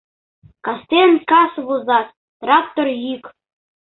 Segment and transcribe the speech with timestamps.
[0.65, 2.07] Кастен кас возат—
[2.41, 3.23] трактор йӱк.